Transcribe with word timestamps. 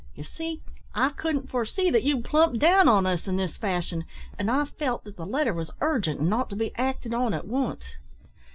Ye 0.15 0.23
see, 0.23 0.63
I 0.95 1.09
couldn't 1.09 1.51
foresee 1.51 1.91
that 1.91 2.01
you'd 2.01 2.25
plump 2.25 2.57
down 2.57 2.87
on 2.87 3.05
us 3.05 3.27
in 3.27 3.35
this 3.35 3.55
fashion, 3.55 4.05
and 4.35 4.49
I 4.49 4.65
felt 4.65 5.03
that 5.03 5.15
the 5.15 5.27
letter 5.27 5.53
was 5.53 5.69
urgent, 5.79 6.19
and 6.19 6.33
ought 6.33 6.49
to 6.49 6.55
be 6.55 6.73
acted 6.75 7.13
on 7.13 7.35
at 7.35 7.45
once." 7.45 7.83